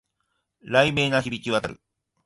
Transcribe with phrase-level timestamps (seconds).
[0.63, 1.79] 雷鳴が響き渡る